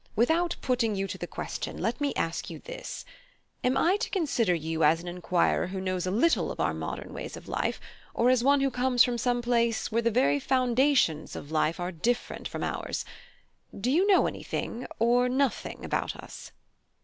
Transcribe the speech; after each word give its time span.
Without 0.15 0.55
putting 0.63 0.95
you 0.95 1.05
to 1.07 1.19
the 1.19 1.27
question, 1.27 1.77
let 1.77 2.01
me 2.01 2.11
ask 2.15 2.49
you 2.49 2.57
this: 2.57 3.05
Am 3.63 3.77
I 3.77 3.97
to 3.97 4.09
consider 4.09 4.55
you 4.55 4.83
as 4.83 4.99
an 4.99 5.07
enquirer 5.07 5.67
who 5.67 5.79
knows 5.79 6.07
a 6.07 6.09
little 6.09 6.51
of 6.51 6.59
our 6.59 6.73
modern 6.73 7.13
ways 7.13 7.37
of 7.37 7.47
life, 7.47 7.79
or 8.15 8.31
as 8.31 8.43
one 8.43 8.61
who 8.61 8.71
comes 8.71 9.03
from 9.03 9.19
some 9.19 9.43
place 9.43 9.91
where 9.91 10.01
the 10.01 10.09
very 10.09 10.39
foundations 10.39 11.35
of 11.35 11.51
life 11.51 11.79
are 11.79 11.91
different 11.91 12.47
from 12.47 12.63
ours, 12.63 13.05
do 13.79 13.91
you 13.91 14.07
know 14.07 14.25
anything 14.25 14.87
or 14.97 15.29
nothing 15.29 15.85
about 15.85 16.15
us?" 16.15 16.51